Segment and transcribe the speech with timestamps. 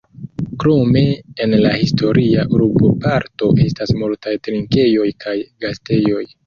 [0.61, 1.03] Krome
[1.45, 6.25] en la historia urboparto estas multaj trinkejoj kaj gastejoj.